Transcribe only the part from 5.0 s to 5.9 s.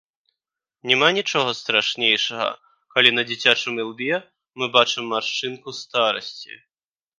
маршчыну